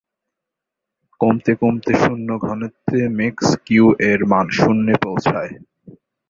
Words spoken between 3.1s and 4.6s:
max Q এর মান